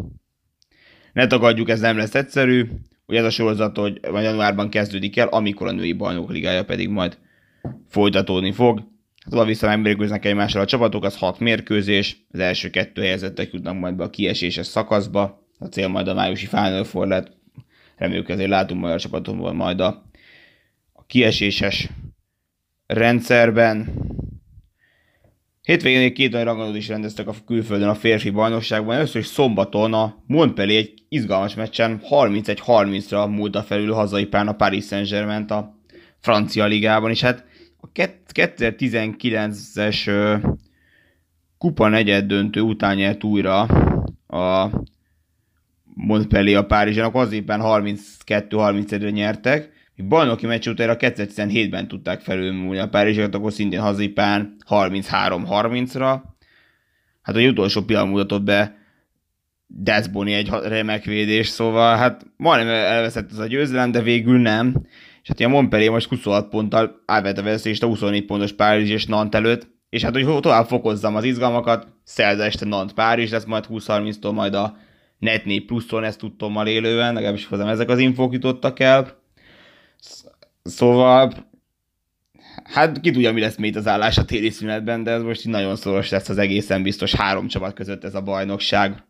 ne 1.13 1.28
tagadjuk, 1.28 1.70
ez 1.70 1.80
nem 1.80 1.98
lesz 1.98 2.16
egyszerű, 2.16 2.66
hogy 3.06 3.16
ez 3.16 3.25
a 3.25 3.30
sorozat, 3.30 3.78
hogy 3.78 4.00
majd 4.12 4.24
januárban 4.24 4.70
kezdődik 4.70 5.18
el, 5.18 5.28
amikor 5.28 5.68
a 5.68 5.72
női 5.72 5.94
bajnok 5.94 6.32
ligája 6.32 6.66
pedig 6.66 6.90
majd 6.90 7.18
folytatódni 7.90 8.51
fog. 8.51 8.84
Tovább 9.30 9.48
vissza 9.48 9.68
megmérkőznek 9.68 10.25
egymással 10.25 10.62
a 10.62 10.66
csapatok, 10.66 11.04
az 11.04 11.18
hat 11.18 11.40
mérkőzés, 11.40 12.25
az 12.32 12.40
első 12.40 12.70
kettő 12.70 13.01
helyezettek 13.01 13.54
jutnak 13.54 13.80
majd 13.80 13.96
be 13.96 14.04
a 14.04 14.10
kieséses 14.10 14.66
szakaszba, 14.66 15.40
a 15.62 15.68
cél 15.68 15.88
majd 15.88 16.08
a 16.08 16.13
májusi 16.13 16.46
Final 16.46 16.84
Four 16.84 17.08
lett, 17.08 17.38
reméljük 17.96 18.30
ezért 18.30 18.50
látunk 18.50 18.82
majd 18.82 18.94
a 18.94 19.00
csapatomból 19.00 19.53
majd 19.53 19.80
a, 19.80 20.03
a 20.94 21.06
kieséses 21.06 21.89
rendszerben. 22.88 23.89
Hétvégén 25.62 26.13
két 26.13 26.32
nagy 26.32 26.44
rangadót 26.44 26.75
is 26.75 26.88
rendeztek 26.88 27.27
a 27.27 27.34
külföldön 27.46 27.88
a 27.88 27.96
férfi 27.96 28.30
bajnokságban. 28.30 28.96
Először 28.96 29.22
is 29.22 29.27
szombaton 29.27 29.94
a 29.94 30.24
Montpellier 30.27 30.82
egy 30.82 30.94
izgalmas 31.10 31.56
meccsen 31.56 32.01
31-30-ra 32.10 33.36
múlta 33.36 33.63
felül 33.63 33.94
hazai 33.94 34.25
pán 34.25 34.48
a 34.48 34.56
Paris 34.56 34.86
Saint-Germain 34.86 35.44
a 35.44 35.75
francia 36.20 36.65
ligában, 36.65 37.10
és 37.10 37.22
hát 37.22 37.46
a 37.80 37.91
2019-es 37.91 40.41
kupa 41.58 41.88
negyed 41.88 42.25
döntő 42.25 42.62
után 42.62 42.96
nyert 42.96 43.24
újra 43.24 43.62
a 44.27 44.70
Montpellier 45.93 46.57
a 46.57 46.65
Párizsának, 46.65 47.15
az 47.15 47.31
éppen 47.31 47.60
32-31-re 47.63 49.10
nyertek, 49.10 49.69
bajnoki 50.07 50.45
meccs 50.45 50.67
utána 50.67 50.95
2017-ben 51.00 51.88
tudták 51.88 52.21
felülmúlni 52.21 52.79
a 52.79 52.89
Párizsiakat, 52.89 53.36
akkor 53.36 53.51
szintén 53.51 53.79
hazipán 53.79 54.55
33-30-ra. 54.69 56.21
Hát 57.21 57.36
a 57.36 57.39
utolsó 57.39 57.81
pillanat 57.81 58.10
mutatott 58.10 58.43
be 58.43 58.79
Dezboni 59.67 60.33
egy 60.33 60.50
remek 60.50 61.03
védés, 61.03 61.48
szóval 61.48 61.98
hát 61.98 62.25
majdnem 62.38 62.74
elveszett 62.74 63.31
ez 63.31 63.38
a 63.38 63.48
győzelem, 63.48 63.91
de 63.91 64.01
végül 64.01 64.39
nem. 64.39 64.86
És 65.21 65.27
hát 65.27 65.39
ilyen 65.39 65.51
Montpellier 65.51 65.91
most 65.91 66.10
26 66.10 66.50
ponttal 66.50 67.03
ávett 67.05 67.38
a 67.38 67.43
veszést 67.43 67.83
a 67.83 67.88
24 67.88 68.25
pontos 68.25 68.53
Párizs 68.53 68.89
és 68.89 69.05
Nant 69.05 69.36
előtt, 69.36 69.67
és 69.89 70.03
hát 70.03 70.13
hogy 70.13 70.39
tovább 70.41 70.67
fokozzam 70.67 71.15
az 71.15 71.24
izgalmakat, 71.24 71.88
szerda 72.03 72.43
este 72.43 72.65
Nant 72.65 72.93
Párizs 72.93 73.31
lesz 73.31 73.45
majd 73.45 73.65
20-30-tól 73.69 74.33
majd 74.33 74.53
a 74.53 74.77
Net 75.22 75.46
4 75.46 75.66
pluszon, 75.66 76.04
ezt 76.04 76.20
tudtam 76.20 76.51
mal 76.51 76.68
élően, 76.68 77.13
legalábbis 77.13 77.46
hozzám 77.46 77.68
ezek 77.68 77.90
az 77.90 78.00
infók 78.00 78.34
jutottak 78.34 78.80
el. 78.80 79.22
Szóval, 80.63 81.34
hát 82.63 83.00
ki 83.00 83.12
tudja, 83.12 83.34
mi 83.34 83.40
lesz 83.40 83.58
még 83.58 83.78
az 83.78 83.88
állás 83.88 84.18
a 84.18 84.25
téli 84.25 84.50
szünetben, 84.50 85.04
de 85.04 85.12
ez 85.12 85.22
most 85.22 85.46
így 85.46 85.51
nagyon 85.51 85.75
szoros 85.75 86.10
lesz 86.10 86.30
az 86.30 86.38
egészen 86.38 86.84
biztos 86.84 87.16
három 87.16 87.48
csapat 87.48 87.74
között 87.74 88.04
ez 88.04 88.16
a 88.16 88.22
bajnokság. 88.22 89.04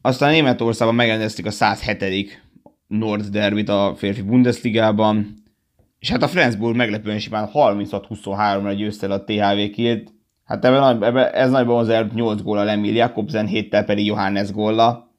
Aztán 0.00 0.30
Németországban 0.30 0.96
megrendezték 0.96 1.46
a 1.46 1.50
107. 1.50 2.42
Nord 2.86 3.26
derbit 3.26 3.68
a 3.68 3.94
férfi 3.96 4.22
Bundesligában, 4.22 5.34
és 5.98 6.10
hát 6.10 6.22
a 6.22 6.28
Flensburg 6.28 6.76
meglepően 6.76 7.18
simán 7.18 7.50
36-23-ra 7.52 8.74
győzte 8.76 9.06
a 9.06 9.24
THV 9.24 9.72
Kilt. 9.72 10.16
Hát 10.48 10.64
ebben, 10.64 11.02
ebben 11.02 11.32
ez 11.32 11.50
nagyban 11.50 11.76
hozzá 11.76 12.06
8 12.14 12.42
góla 12.42 12.68
Emil 12.68 12.94
Jakobsen, 12.94 13.46
7 13.46 13.68
pedig 13.68 14.06
Johannes 14.06 14.50
góla. 14.50 15.12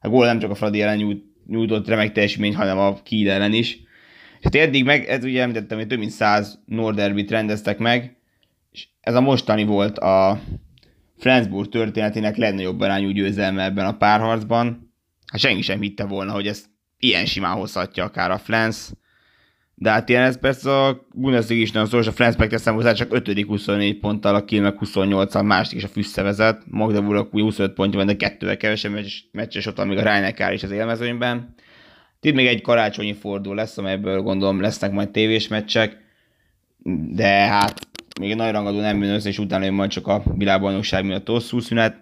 A 0.00 0.08
gól 0.08 0.26
nem 0.26 0.38
csak 0.38 0.50
a 0.50 0.54
Fradi 0.54 0.82
ellen 0.82 0.96
nyújt, 0.96 1.24
nyújtott 1.46 1.88
remek 1.88 2.12
teljesítmény, 2.12 2.54
hanem 2.54 2.78
a 2.78 3.02
Kiel 3.02 3.34
ellen 3.34 3.52
is. 3.52 3.80
És 4.38 4.42
hát 4.42 4.54
eddig 4.54 4.84
meg, 4.84 5.04
ez 5.04 5.24
ugye 5.24 5.42
említettem, 5.42 5.78
hogy 5.78 5.86
több 5.86 5.98
mint 5.98 6.10
100 6.10 6.62
Norderbit 6.66 7.30
rendeztek 7.30 7.78
meg, 7.78 8.16
és 8.72 8.88
ez 9.00 9.14
a 9.14 9.20
mostani 9.20 9.64
volt 9.64 9.98
a 9.98 10.40
Flensburg 11.18 11.68
történetének 11.68 12.36
legnagyobb 12.36 12.80
arányú 12.80 13.10
győzelme 13.10 13.64
ebben 13.64 13.86
a 13.86 13.96
párharcban. 13.96 14.92
Hát 15.26 15.40
senki 15.40 15.62
sem 15.62 15.80
hitte 15.80 16.04
volna, 16.04 16.32
hogy 16.32 16.46
ezt 16.46 16.66
ilyen 16.98 17.26
simán 17.26 17.56
hozhatja 17.56 18.04
akár 18.04 18.30
a 18.30 18.38
Flens. 18.38 18.90
De 19.78 19.90
hát 19.90 20.08
ilyen 20.08 20.22
ez 20.22 20.38
persze 20.38 20.84
a 20.84 21.06
Bundesliga 21.14 21.60
is 21.60 21.72
nagyon 21.72 21.88
szoros, 21.88 22.06
a 22.06 22.12
Flens 22.12 22.36
megteszem 22.36 22.74
hozzá 22.74 22.92
csak 22.92 23.14
5. 23.14 23.42
24 23.42 23.98
ponttal, 23.98 24.34
a 24.34 24.44
Kiel 24.44 24.62
meg 24.62 24.74
28-al, 24.80 25.44
második 25.44 25.78
is 25.78 25.84
a 25.84 25.88
Füsse 25.88 26.22
vezet, 26.22 26.62
Magdeburg 26.66 27.28
25 27.30 27.72
pontja 27.72 27.98
van, 27.98 28.06
de 28.06 28.16
kettővel 28.16 28.56
kevesebb 28.56 28.92
meccses, 29.32 29.66
ott 29.66 29.76
van 29.76 29.86
még 29.86 29.98
a 29.98 30.02
Rhein 30.02 30.52
is 30.52 30.62
az 30.62 30.70
élmezőnyben. 30.70 31.54
Itt 32.20 32.34
még 32.34 32.46
egy 32.46 32.60
karácsonyi 32.60 33.12
fordul 33.12 33.54
lesz, 33.54 33.78
amelyből 33.78 34.20
gondolom 34.20 34.60
lesznek 34.60 34.92
majd 34.92 35.10
tévés 35.10 35.48
meccsek, 35.48 35.96
de 37.10 37.28
hát 37.28 37.88
még 38.20 38.30
egy 38.30 38.36
nagy 38.36 38.52
rangadó 38.52 38.80
nem 38.80 39.02
jön 39.02 39.14
össze, 39.14 39.28
és 39.28 39.38
utána 39.38 39.64
jön 39.64 39.74
majd 39.74 39.90
csak 39.90 40.06
a 40.06 40.22
világbajnokság 40.34 41.04
miatt 41.04 41.26
hosszú 41.26 41.60
szünet, 41.60 41.96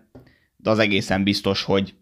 de 0.57 0.71
az 0.71 0.79
egészen 0.79 1.23
biztos, 1.23 1.63
hogy 1.63 1.95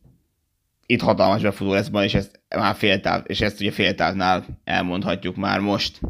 itt 0.86 1.00
hatalmas 1.00 1.42
befutó 1.42 1.72
lesz 1.72 1.88
majd, 1.88 2.06
és 2.06 2.14
ezt 2.14 2.40
már 2.56 2.74
féltáv, 2.74 3.22
és 3.26 3.40
ezt 3.40 3.60
ugye 3.60 3.70
féltávnál 3.70 4.44
elmondhatjuk 4.64 5.36
már 5.36 5.60
most. 5.60 6.00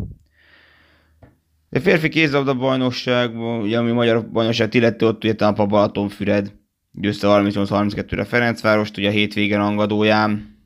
A 1.71 1.79
férfi 1.79 2.09
kézlabda 2.09 2.55
bajnokság, 2.55 3.39
ugye 3.41 3.79
ami 3.79 3.93
magyar 3.93 4.31
bajnokság 4.31 4.75
illeti, 4.75 5.05
ott 5.05 5.25
ugye 5.25 5.45
a 5.45 5.67
Balatonfüred 5.67 6.53
győzte 6.93 7.27
38-32-re 7.31 8.25
Ferencvárost, 8.25 8.99
ugye 8.99 9.09
a 9.09 9.13
hétvégen 9.13 9.61
angadóján. 9.61 10.59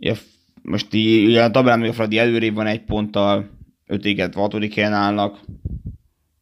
Ugye, 0.00 0.14
most 0.62 0.94
így, 0.94 1.26
ugye 1.26 1.44
a 1.44 1.50
tabelán 1.50 1.78
még 1.78 1.88
a 1.88 1.92
Fradi 1.92 2.18
előrébb 2.18 2.54
van 2.54 2.66
egy 2.66 2.84
ponttal, 2.84 3.50
ötéget, 3.86 4.34
hatodik 4.34 4.74
helyen 4.74 4.92
állnak. 4.92 5.40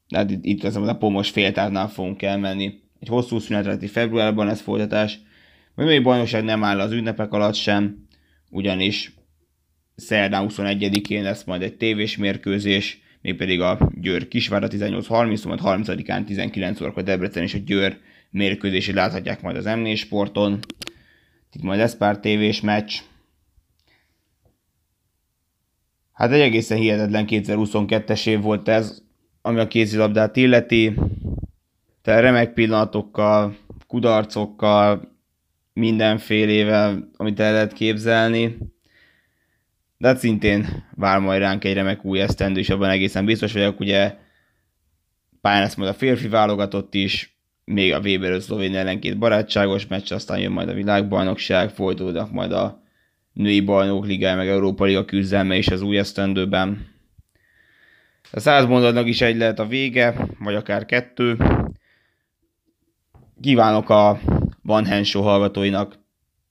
De 0.08 0.18
hát 0.18 0.30
itt, 0.30 0.44
itt 0.44 0.64
az 0.64 0.76
a 0.76 0.96
pomos 0.96 1.30
féltávnál 1.30 1.88
fogunk 1.88 2.22
elmenni. 2.22 2.80
Egy 3.00 3.08
hosszú 3.08 3.38
szünetre 3.38 3.88
februárban 3.88 4.46
lesz 4.46 4.60
folytatás. 4.60 5.20
A 5.74 5.82
női 5.82 5.98
bajnokság 5.98 6.44
nem 6.44 6.64
áll 6.64 6.80
az 6.80 6.92
ünnepek 6.92 7.32
alatt 7.32 7.54
sem, 7.54 8.06
ugyanis 8.50 9.12
szerdán 9.94 10.46
21-én 10.48 11.22
lesz 11.22 11.44
majd 11.44 11.62
egy 11.62 11.76
tévés 11.76 12.16
mérkőzés, 12.16 13.00
mégpedig 13.20 13.60
a 13.60 13.90
Győr 13.94 14.28
Kisvára 14.28 14.68
18.30, 14.68 15.46
majd 15.46 15.60
30-án 15.62 16.24
19 16.24 16.80
órakor 16.80 17.02
Debrecen 17.02 17.42
és 17.42 17.54
a 17.54 17.58
Győr 17.58 17.98
mérkőzését 18.30 18.94
láthatják 18.94 19.42
majd 19.42 19.56
az 19.56 19.64
m 19.64 19.94
sporton. 19.94 20.58
Itt 21.52 21.62
majd 21.62 21.78
lesz 21.78 21.96
pár 21.96 22.18
tévés 22.18 22.60
meccs. 22.60 22.94
Hát 26.12 26.30
egy 26.30 26.40
egészen 26.40 26.78
hihetetlen 26.78 27.26
2022-es 27.28 28.26
év 28.26 28.40
volt 28.40 28.68
ez, 28.68 29.02
ami 29.42 29.58
a 29.58 29.68
kézilabdát 29.68 30.36
illeti. 30.36 30.94
Tehát 32.02 32.20
remek 32.20 32.52
pillanatokkal, 32.52 33.56
kudarcokkal, 33.86 35.11
mindenfélével, 35.72 37.10
amit 37.16 37.40
el 37.40 37.52
lehet 37.52 37.72
képzelni. 37.72 38.58
De 39.98 40.08
hát 40.08 40.18
szintén 40.18 40.84
vár 40.96 41.18
majd 41.18 41.40
ránk 41.40 41.64
egy 41.64 41.74
remek 41.74 42.04
új 42.04 42.20
esztendő, 42.20 42.60
és 42.60 42.70
abban 42.70 42.90
egészen 42.90 43.24
biztos 43.24 43.52
vagyok, 43.52 43.80
ugye 43.80 44.16
pályán 45.40 45.62
lesz 45.62 45.74
majd 45.74 45.90
a 45.90 45.94
férfi 45.94 46.28
válogatott 46.28 46.94
is, 46.94 47.36
még 47.64 47.92
a 47.92 48.00
Weber 48.00 48.42
szlovén 48.42 48.76
ellen 48.76 49.00
két 49.00 49.18
barátságos 49.18 49.86
meccs, 49.86 50.12
aztán 50.12 50.38
jön 50.38 50.52
majd 50.52 50.68
a 50.68 50.74
világbajnokság, 50.74 51.70
folytatódnak 51.70 52.32
majd 52.32 52.52
a 52.52 52.82
női 53.32 53.60
bajnok 53.60 54.06
ligája, 54.06 54.36
meg 54.36 54.48
Európa 54.48 54.84
Liga 54.84 55.04
küzdelme 55.04 55.56
is 55.56 55.68
az 55.68 55.82
új 55.82 55.98
esztendőben. 55.98 56.86
A 58.30 58.40
száz 58.40 58.66
mondatnak 58.66 59.06
is 59.06 59.20
egy 59.20 59.36
lehet 59.36 59.58
a 59.58 59.66
vége, 59.66 60.28
vagy 60.38 60.54
akár 60.54 60.84
kettő. 60.84 61.36
Kívánok 63.40 63.90
a 63.90 64.20
van 64.62 64.84
Hensó 64.84 65.22
hallgatóinak 65.22 65.98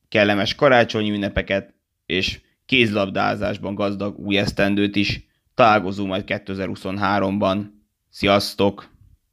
kellemes 0.09 0.55
karácsonyi 0.55 1.11
ünnepeket, 1.11 1.73
és 2.05 2.41
kézlabdázásban 2.65 3.75
gazdag 3.75 4.19
új 4.19 4.37
esztendőt 4.37 4.95
is. 4.95 5.27
Találkozunk 5.53 6.09
majd 6.09 6.23
2023-ban. 6.27 7.65
Sziasztok! 8.09 8.90